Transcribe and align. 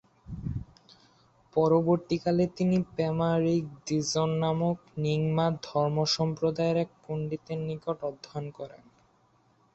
পরবর্তীকালে 1.55 2.45
তিনি 2.57 2.77
পে-মা-রিগ-'দ্জিন 2.95 4.03
নামক 4.41 4.77
র্ন্যিং-মা 4.91 5.47
ধর্মসম্প্রদায়ের 5.67 6.77
এক 6.77 6.89
পন্ডিতের 7.03 7.59
নিকট 7.69 7.97
অধ্যয়ন 8.03 8.45
করেন। 8.57 8.81